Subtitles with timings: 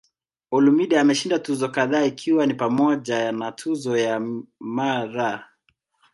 [0.55, 4.19] Olumide ameshinda tuzo kadhaa ikiwa ni pamoja na tuzo ya
[4.59, 5.43] "Mr.